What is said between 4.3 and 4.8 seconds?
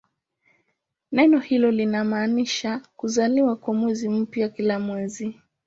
kila